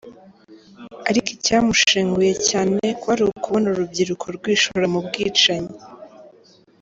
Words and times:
Ariko 1.09 1.27
icyamushenguye 1.35 2.33
cyane 2.49 2.81
kwari 3.01 3.21
ukubona 3.25 3.67
urubyiruko 3.69 4.25
rwishora 4.37 4.85
mu 4.93 4.99
bwicanyi. 5.05 5.75